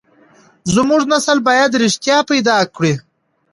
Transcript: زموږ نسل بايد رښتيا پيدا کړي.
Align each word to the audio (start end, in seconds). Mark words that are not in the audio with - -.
زموږ 0.75 1.01
نسل 1.11 1.37
بايد 1.47 1.71
رښتيا 1.83 2.17
پيدا 2.29 2.57
کړي. 2.75 2.93